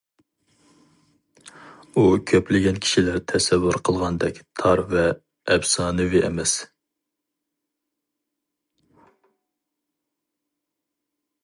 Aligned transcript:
ئۇ 1.95 2.05
كۆپلىگەن 2.31 2.79
كىشىلەر 2.85 3.19
تەسەۋۋۇر 3.33 3.79
قىلغاندەك 3.89 4.41
تار 4.63 4.83
ۋە 4.95 5.05
ئەپسانىۋى 5.57 6.25
ئەمەس. 6.29 6.57